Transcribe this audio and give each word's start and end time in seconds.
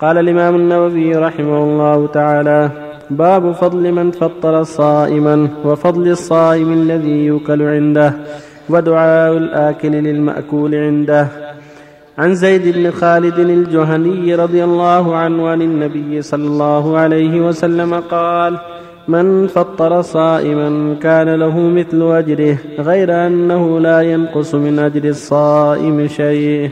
قال 0.00 0.18
الإمام 0.18 0.56
النووي 0.56 1.14
رحمه 1.16 1.62
الله 1.64 2.06
تعالى 2.06 2.70
باب 3.10 3.52
فضل 3.52 3.92
من 3.92 4.10
فطر 4.10 4.62
صائما 4.62 5.48
وفضل 5.64 6.08
الصائم 6.08 6.72
الذي 6.72 7.24
يوكل 7.24 7.62
عنده 7.62 8.14
ودعاء 8.68 9.36
الآكل 9.36 9.90
للمأكول 9.90 10.74
عنده. 10.74 11.28
عن 12.18 12.34
زيد 12.34 12.76
بن 12.76 12.90
خالد 12.90 13.38
الجهني 13.38 14.34
رضي 14.34 14.64
الله 14.64 15.16
عنه 15.16 15.48
عن 15.48 15.62
النبي 15.62 16.22
صلى 16.22 16.46
الله 16.46 16.98
عليه 16.98 17.40
وسلم 17.40 17.94
قال 17.94 18.58
من 19.08 19.46
فطر 19.46 20.02
صائما 20.02 20.94
كان 21.02 21.34
له 21.34 21.58
مثل 21.60 22.16
أجره 22.16 22.58
غير 22.78 23.26
أنه 23.26 23.80
لا 23.80 24.00
ينقص 24.00 24.54
من 24.54 24.78
أجر 24.78 25.04
الصائم 25.04 26.08
شيء. 26.08 26.70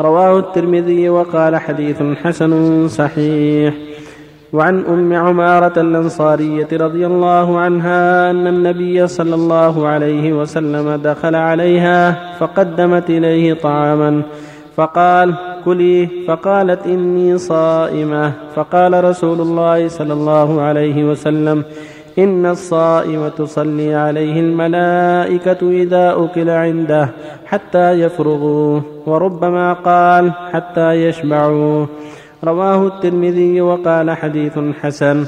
رواه 0.00 0.38
الترمذي 0.38 1.08
وقال 1.08 1.56
حديث 1.56 2.02
حسن 2.22 2.88
صحيح. 2.88 3.74
وعن 4.52 4.84
أم 4.84 5.12
عمارة 5.12 5.80
الأنصارية 5.80 6.68
رضي 6.72 7.06
الله 7.06 7.58
عنها 7.58 8.30
أن 8.30 8.46
النبي 8.46 9.06
صلى 9.06 9.34
الله 9.34 9.86
عليه 9.86 10.32
وسلم 10.32 11.00
دخل 11.04 11.34
عليها 11.34 12.34
فقدمت 12.38 13.10
إليه 13.10 13.54
طعاما. 13.54 14.22
فقال 14.76 15.34
كلي 15.64 16.08
فقالت 16.28 16.86
إني 16.86 17.38
صائمة 17.38 18.32
فقال 18.54 19.04
رسول 19.04 19.40
الله 19.40 19.88
صلى 19.88 20.12
الله 20.12 20.60
عليه 20.60 21.04
وسلم 21.04 21.64
ان 22.18 22.46
الصائم 22.46 23.28
تصلي 23.28 23.94
عليه 23.94 24.40
الملائكه 24.40 25.70
اذا 25.70 26.14
اكل 26.16 26.50
عنده 26.50 27.08
حتى 27.46 27.90
يفرغوا 27.90 28.80
وربما 29.06 29.72
قال 29.72 30.32
حتى 30.52 30.92
يشبعوا 30.92 31.86
رواه 32.44 32.86
الترمذي 32.86 33.60
وقال 33.60 34.10
حديث 34.10 34.58
حسن. 34.80 35.26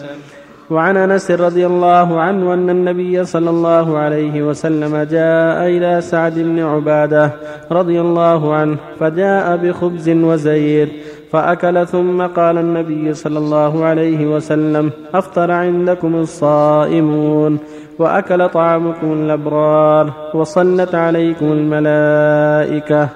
وعن 0.70 0.96
أنس 0.96 1.30
رضي 1.30 1.66
الله 1.66 2.20
عنه 2.20 2.54
أن 2.54 2.70
النبي 2.70 3.24
صلى 3.24 3.50
الله 3.50 3.98
عليه 3.98 4.42
وسلم 4.42 4.96
جاء 4.96 5.66
إلى 5.66 6.00
سعد 6.00 6.38
بن 6.38 6.58
عبادة 6.58 7.30
رضي 7.72 8.00
الله 8.00 8.54
عنه 8.54 8.76
فجاء 9.00 9.56
بخبز 9.56 10.08
وزيت. 10.08 10.88
فأكل 11.32 11.86
ثم 11.86 12.22
قال 12.22 12.58
النبي 12.58 13.14
صلى 13.14 13.38
الله 13.38 13.84
عليه 13.84 14.26
وسلم 14.26 14.90
أفطر 15.14 15.50
عندكم 15.50 16.14
الصائمون. 16.14 17.58
وأكل 17.98 18.48
طعامكم 18.48 19.12
الأبرار 19.12 20.30
وصلت 20.34 20.94
عليكم 20.94 21.46
الملائكة. 21.52 23.08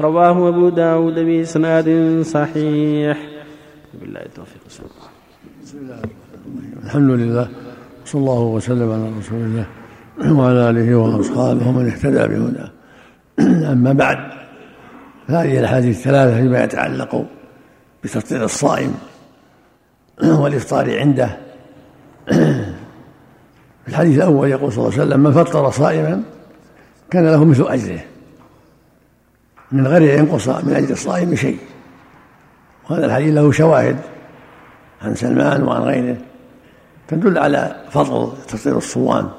رواه 0.00 0.48
أبو 0.48 0.68
داود 0.68 1.14
بإسناد 1.14 2.20
صحيح. 2.22 3.18
بالله 4.00 4.20
التوفيق. 4.20 4.60
بسم 5.64 5.78
الله 5.78 5.98
الحمد 6.84 7.10
لله 7.10 7.48
صلى 8.04 8.20
الله 8.20 8.42
وسلم 8.42 8.92
على 8.92 9.06
رسول 9.18 9.38
الله 9.38 9.66
وعلى 10.40 10.70
آله 10.70 10.94
وأصحابه 10.94 11.68
ومن 11.68 11.86
اهتدى 11.86 12.34
بهداه. 12.34 12.70
أما 13.72 13.92
بعد 13.92 14.18
فهذه 15.28 15.58
الأحاديث 15.58 15.96
الثلاثة 15.96 16.36
فيما 16.36 16.64
يتعلق 16.64 17.26
بتفطير 18.06 18.44
الصائم 18.44 18.94
والإفطار 20.22 20.98
عنده. 21.00 21.36
في 23.84 23.88
الحديث 23.88 24.16
الأول 24.16 24.48
يقول 24.50 24.72
صلى 24.72 24.84
الله 24.84 24.92
عليه 24.92 25.02
وسلم 25.02 25.20
من 25.20 25.32
فطر 25.32 25.70
صائما 25.70 26.22
كان 27.10 27.26
له 27.26 27.44
مثل 27.44 27.62
أجره. 27.68 28.00
من 29.72 29.86
غير 29.86 30.14
ان 30.14 30.18
ينقص 30.18 30.48
من 30.48 30.74
أجر 30.74 30.90
الصائم 30.90 31.34
شيء. 31.34 31.58
وهذا 32.90 33.06
الحديث 33.06 33.34
له 33.34 33.52
شواهد 33.52 33.96
عن 35.02 35.14
سلمان 35.14 35.62
وعن 35.62 35.82
غيره 35.82 36.16
تدل 37.08 37.38
على 37.38 37.84
فضل 37.90 38.32
تفطير 38.48 38.76
الصوام 38.76 39.30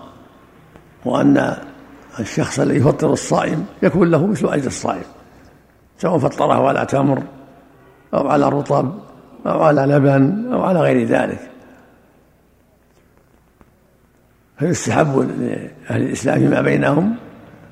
وأن 1.06 1.58
الشخص 2.20 2.60
الذي 2.60 2.78
يفطر 2.78 3.14
الصائم 3.14 3.66
يكون 3.84 4.12
له 4.12 4.28
مثل 4.28 4.48
أجر 4.48 4.68
الصائم 4.68 5.04
سواء 5.98 6.18
فطره 6.18 6.68
على 6.68 6.86
تمر. 6.86 7.24
أو 8.14 8.28
على 8.28 8.50
رطب 8.50 8.94
أو 9.46 9.64
على 9.64 9.82
لبن 9.82 10.54
أو 10.54 10.64
على 10.64 10.80
غير 10.80 11.08
ذلك. 11.08 11.50
فيستحب 14.60 15.20
لأهل 15.40 16.02
الإسلام 16.02 16.40
فيما 16.40 16.62
بينهم 16.62 17.16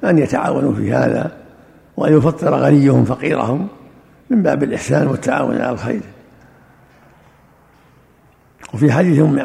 أن 0.03 0.17
يتعاونوا 0.17 0.73
في 0.73 0.93
هذا 0.93 1.31
وأن 1.97 2.17
يفطر 2.17 2.55
غنيهم 2.55 3.05
فقيرهم 3.05 3.67
من 4.29 4.43
باب 4.43 4.63
الإحسان 4.63 5.07
والتعاون 5.07 5.61
على 5.61 5.71
الخير؟ 5.71 6.01
وفي 8.73 8.91
حديث 8.91 9.19
أم 9.19 9.39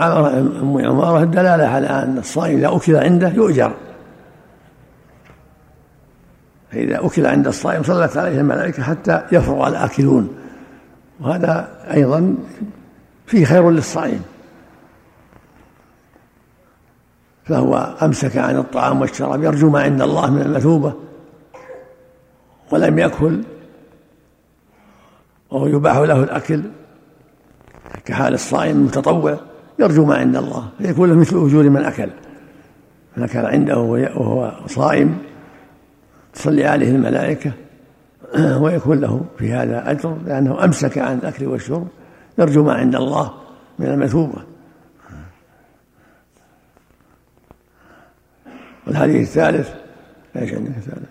عمارة 0.84 1.22
الدلالة 1.22 1.66
على 1.66 1.86
أن 1.86 2.18
الصائم 2.18 2.58
إذا 2.58 2.76
أكل 2.76 2.96
عنده 2.96 3.28
يؤجر. 3.28 3.72
فإذا 6.72 7.06
أكل 7.06 7.26
عند 7.26 7.46
الصائم 7.46 7.82
صلت 7.82 8.16
عليه 8.16 8.40
الملائكة 8.40 8.82
حتى 8.82 9.22
يفرغ 9.32 9.68
الآكلون. 9.68 10.39
وهذا 11.20 11.68
أيضا 11.92 12.34
فيه 13.26 13.44
خير 13.44 13.70
للصائم. 13.70 14.22
فهو 17.44 17.96
أمسك 18.02 18.36
عن 18.36 18.56
الطعام 18.56 19.00
والشراب 19.00 19.42
يرجو 19.42 19.70
ما 19.70 19.82
عند 19.82 20.02
الله 20.02 20.30
من 20.30 20.42
المثوبة 20.42 20.92
ولم 22.70 22.98
يأكل 22.98 23.42
وهو 25.50 25.66
يباح 25.66 25.96
له 25.96 26.22
الأكل 26.22 26.62
كحال 28.04 28.34
الصائم 28.34 28.76
المتطوع 28.76 29.38
يرجو 29.78 30.04
ما 30.04 30.16
عند 30.16 30.36
الله 30.36 30.68
فيكون 30.78 31.08
له 31.08 31.14
مثل 31.14 31.36
أجور 31.46 31.68
من 31.68 31.84
أكل. 31.84 32.10
من 33.16 33.22
أكل 33.22 33.38
عنده 33.38 33.78
وهو 33.78 34.52
صائم 34.66 35.18
تصلي 36.34 36.64
عليه 36.64 36.90
الملائكة 36.90 37.52
ويكون 38.62 39.00
له 39.00 39.24
في 39.38 39.52
هذا 39.52 39.90
أجر 39.90 40.18
لأنه 40.26 40.64
أمسك 40.64 40.98
عن 40.98 41.18
الأكل 41.18 41.46
والشرب. 41.46 41.88
يرجو 42.38 42.64
ما 42.64 42.74
عند 42.74 42.94
الله 42.94 43.34
من 43.78 43.86
المثوبة. 43.86 44.42
والحديث 48.86 49.28
الثالث 49.28 49.74
إيش 50.36 50.52
عندك 50.52 50.76
الثالث؟ 50.76 51.08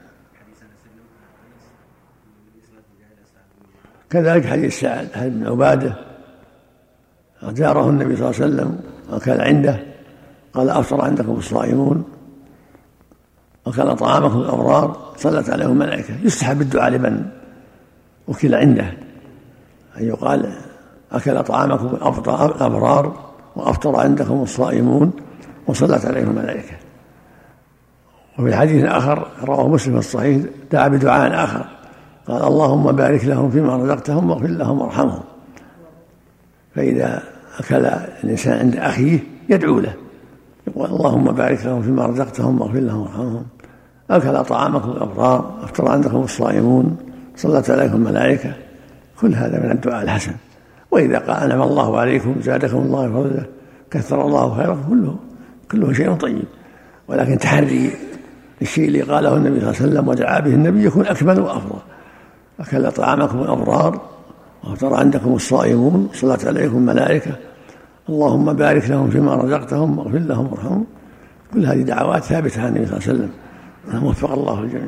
كذلك 4.09 4.46
حديث 4.46 4.80
سعد 4.80 5.07
بن 5.16 5.47
عبادة 5.47 5.96
زاره 7.44 7.90
النبي 7.90 8.16
صلى 8.16 8.30
الله 8.30 8.41
عليه 8.41 8.46
وسلم 8.46 8.80
وكان 9.12 9.41
عنده 9.41 9.80
قال 10.53 10.69
أفطر 10.69 11.01
عندكم 11.01 11.31
الصائمون. 11.31 12.19
وكان 13.69 13.94
طعامكم 13.94 14.40
الأبرار 14.40 14.97
صلت 15.18 15.50
عليهم 15.50 15.72
الملائكة. 15.72 16.13
يستحب 16.24 16.62
الدعاء 16.62 16.90
لمن 16.90 17.25
وكل 18.28 18.56
عنده. 18.56 18.94
أن 19.97 20.07
يقال 20.07 20.53
أكل 21.12 21.44
طعامكم 21.44 21.88
الأبرار 21.88 23.30
وأفطر 23.56 23.96
عندكم 23.96 24.41
الصائمون 24.41 25.12
وصلت 25.68 26.06
عليهم 26.06 26.30
الملائكة. 26.30 26.74
وفي 28.40 28.56
حديث 28.56 28.85
آخر 28.85 29.28
رواه 29.44 29.68
مسلم 29.68 29.94
في 29.94 30.00
الصحيح 30.00 30.46
دعا 30.72 30.88
بدعاء 30.88 31.44
آخر. 31.44 31.66
قال 32.28 32.44
اللهم 32.44 32.91
بارك 32.91 33.25
لهم 33.25 33.51
فيما 33.51 33.78
رزقتهم 33.78 34.30
واغفر 34.30 34.47
لهم 34.47 34.81
وارحمهم. 34.81 35.24
فإذا 36.75 37.24
أكل 37.59 37.86
الإنسان 38.24 38.59
عند 38.59 38.75
أخيه 38.75 39.19
يدعو 39.50 39.80
له. 39.80 39.94
يقول 40.68 40.90
اللهم 40.90 41.31
بارك 41.31 41.66
لهم 41.66 41.81
فيما 41.81 42.06
رزقتهم 42.06 42.62
واغفر 42.62 42.80
لهم 42.80 43.01
وارحمهم. 43.01 43.46
أكل 44.09 44.43
طعامكم 44.43 44.91
الأبرار 44.91 45.59
أفطر 45.63 45.91
عندكم 45.91 46.23
الصائمون 46.23 46.97
صلت 47.35 47.69
عليكم 47.69 47.95
الملائكة. 47.95 48.53
كل 49.21 49.35
هذا 49.35 49.59
من 49.63 49.71
الدعاء 49.71 50.03
الحسن. 50.03 50.33
وإذا 50.91 51.17
قال 51.17 51.43
أنعم 51.43 51.61
الله 51.61 52.00
عليكم 52.00 52.35
زادكم 52.41 52.77
الله 52.77 53.09
فضله 53.09 53.45
كثر 53.91 54.25
الله 54.25 54.56
خيركم 54.56 54.81
كله 54.89 55.15
كله 55.71 55.94
شيء 55.94 56.13
طيب. 56.13 56.45
ولكن 57.07 57.38
تحري 57.38 57.91
الشيء 58.61 58.88
اللي 58.88 59.01
قاله 59.01 59.35
النبي 59.35 59.59
صلى 59.59 59.69
الله 59.69 59.81
عليه 59.81 59.91
وسلم 59.91 60.07
ودعا 60.07 60.39
به 60.39 60.53
النبي 60.53 60.85
يكون 60.85 61.05
أكمل 61.05 61.39
وأفضل. 61.39 61.79
أكل 62.59 62.91
طعامكم 62.91 63.41
الأبرار 63.41 64.01
وافطر 64.63 64.94
عندكم 64.94 65.33
الصائمون 65.33 66.09
صلت 66.13 66.45
عليكم 66.45 66.77
الملائكة. 66.77 67.31
اللهم 68.09 68.53
بارك 68.53 68.89
لهم 68.89 69.09
فيما 69.09 69.35
رزقتهم 69.35 70.00
واغفر 70.00 70.17
لهم 70.17 70.51
وارحمهم. 70.51 70.85
كل 71.53 71.65
هذه 71.65 71.81
دعوات 71.81 72.23
ثابتة 72.23 72.62
عن 72.62 72.67
النبي 72.67 72.85
صلى 72.85 72.97
الله 72.97 73.07
عليه 73.07 73.17
وسلم. 73.19 73.29
وفق 74.03 74.31
الله 74.31 74.59
الجميع. 74.59 74.83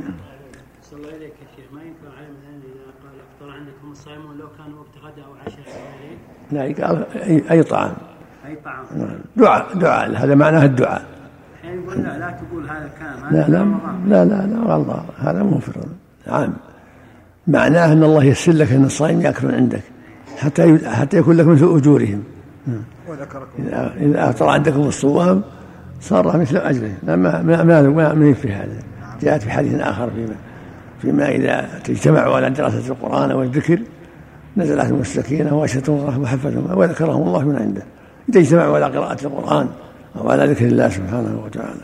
صلى 0.83 0.99
الله 0.99 1.09
إليك 1.09 1.33
يا 1.41 1.47
شيخ. 1.55 1.65
ما 1.73 1.81
ينكر 1.81 2.09
عليه 2.17 2.29
مثلا 2.37 2.55
إذا 2.69 2.87
قال 3.03 3.15
أفطر 3.27 3.49
عندكم 3.57 3.91
الصائمون 3.91 4.37
لو 4.37 4.47
كان 4.57 4.73
وقت 4.73 4.95
غداء 5.03 5.25
أو 5.25 5.33
عشاء 5.45 5.65
لا 6.51 6.87
قال 6.87 7.05
اي 7.15 7.51
أي 7.51 7.63
طعام. 7.63 7.93
أي 8.45 8.55
طعام؟ 8.65 8.85
نعم. 8.95 9.19
دعاء 9.35 9.77
دعاء 9.77 10.17
هذا 10.17 10.35
معناه 10.35 10.65
الدعاء. 10.65 11.05
الحين 11.63 11.83
يقول 11.83 11.97
لا 11.97 12.19
لا 12.19 12.31
تقول 12.31 12.63
هذا 12.69 12.89
كان 12.99 13.33
لا 13.33 13.47
لا 13.47 13.65
لا 14.07 14.25
لا 14.25 14.47
لا 14.47 14.73
والله 14.73 15.05
هذا 15.17 15.43
مو 15.43 15.59
عام 16.27 16.53
معناه 17.47 17.93
أن 17.93 18.03
الله 18.03 18.23
يسر 18.23 18.51
لك 18.51 18.71
أن 18.71 18.85
الصائم 18.85 19.21
ياكل 19.21 19.55
عندك 19.55 19.83
حتى 20.37 20.89
حتى 20.89 21.17
يكون 21.17 21.37
لك 21.37 21.45
مثل 21.45 21.75
أجورهم. 21.77 22.23
اذا 23.59 23.93
إذا 23.97 24.29
أفطر 24.29 24.49
عندكم 24.49 24.79
الصوام 24.79 25.41
صار 26.01 26.37
مثل 26.37 26.57
اجره 26.57 26.91
ما 27.03 27.15
ما 27.15 27.63
ما, 27.63 27.81
ما, 27.81 28.13
ما 28.13 28.25
يكفي 28.25 28.51
هذا. 28.51 28.90
جاءت 29.21 29.41
في 29.41 29.51
حديث 29.51 29.79
آخر 29.79 30.09
فيما 30.09 30.35
فيما 31.01 31.29
إذا 31.29 31.69
اجتمعوا 31.89 32.35
على 32.35 32.49
دراسة 32.49 32.87
القرآن 32.87 33.31
والذكر 33.31 33.79
نزل 34.57 34.79
عليهم 34.79 35.01
السكينه 35.01 35.59
واشهدهم 35.59 35.99
الله 35.99 36.19
وحفظهم 36.19 36.77
وذكرهم 36.77 37.27
الله 37.27 37.43
من 37.43 37.55
عنده. 37.55 37.81
إذا 38.29 38.39
اجتمعوا 38.39 38.75
على 38.75 38.97
قراءة 38.97 39.25
القرآن 39.25 39.67
أو 40.17 40.29
على 40.29 40.45
ذكر 40.45 40.65
الله 40.65 40.89
سبحانه 40.89 41.41
وتعالى. 41.45 41.81